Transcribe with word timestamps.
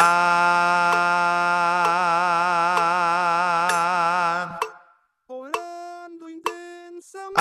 à 0.00 0.06
hồi 5.28 5.50
lên 5.54 6.18
đuôi 6.20 6.34
tên 6.44 7.00
sớm 7.02 7.32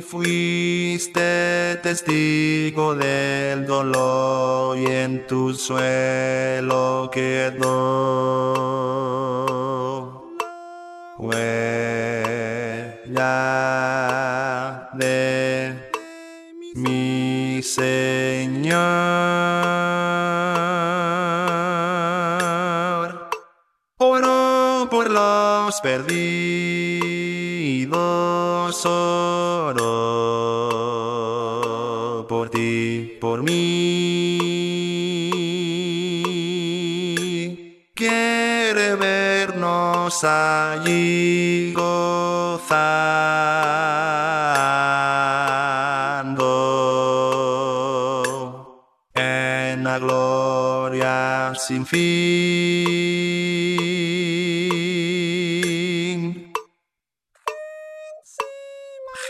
fuiste 0.03 1.79
testigo 1.81 2.97
del 2.97 3.67
dolor 3.67 4.77
y 4.77 4.87
en 4.87 5.25
tu 5.29 5.55
suelo 5.55 7.09
quedó. 7.13 8.57
Huella 11.19 12.67
Señor. 17.77 18.79
Oro 23.99 24.89
por 24.91 25.11
los 25.11 25.79
perdidos, 25.83 26.07
oro 28.87 29.85
por 32.27 32.49
ti, 32.49 33.19
por 33.21 33.43
mí. 33.43 33.59
Quiere 37.95 38.95
vernos 38.95 40.25
allí 40.25 41.75
gozando 41.75 43.46
la 49.87 49.99
gloria 49.99 51.53
sin 51.55 51.87
fin. 51.87 51.97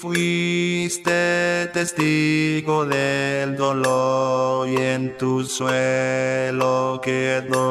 fuiste 0.00 1.51
testigo 1.70 2.84
del 2.86 3.56
dolor 3.56 4.68
y 4.68 4.76
en 4.76 5.16
tu 5.16 5.44
suelo 5.44 7.00
quedó 7.02 7.62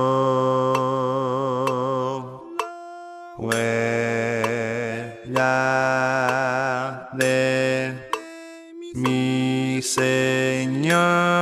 huella 3.38 3.90
de 7.14 7.94
mi 8.94 9.82
Señor. 9.82 11.42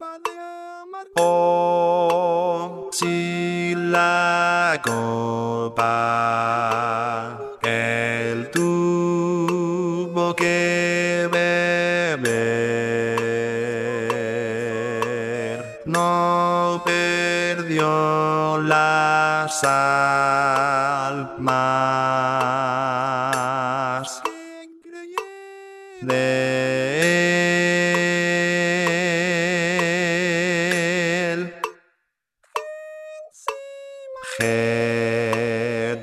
La 0.00 0.16
Oh, 1.16 2.88
si 2.90 3.74
la 3.76 4.80
copa 4.82 5.90
él 7.62 8.50
tuvo 8.50 10.34
que 10.34 11.28
beber, 11.30 12.22
no 15.84 16.82
perdió 16.84 18.56
quien 24.22 24.80
creyera 24.80 25.22
de 26.00 26.69
Getsemani, 34.38 36.00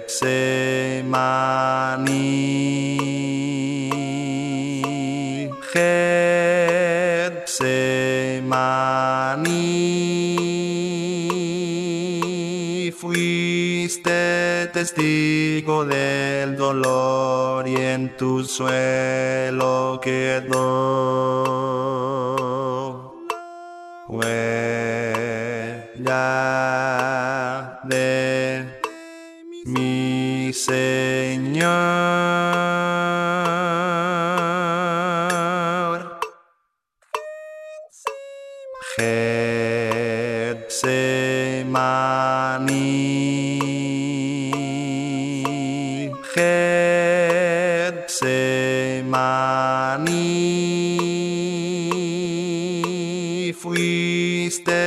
Getsemani, 5.74 6.12
fuiste 12.92 14.70
testigo 14.74 15.86
del 15.86 16.58
dolor 16.58 17.68
y 17.68 17.78
en 17.78 18.16
tu 18.18 18.44
suelo 18.44 20.00
quedó. 20.04 21.48
Huella 24.10 25.18
Señor. 30.57 31.68
Getsemani, 38.97 39.72
Getsemani, 46.34 46.74
fuiste 53.53 54.87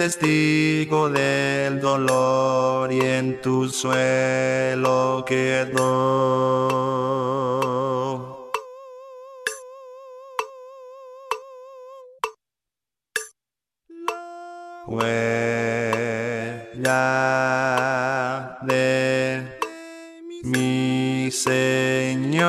testigo 0.00 1.10
del 1.10 1.78
dolor 1.78 2.90
y 2.90 3.02
en 3.02 3.38
tu 3.42 3.68
suelo 3.68 5.22
quedó. 5.26 6.80
la 14.06 14.84
huella 14.86 15.36
de 18.62 19.42
mi 20.44 21.30
Señor. 21.30 22.40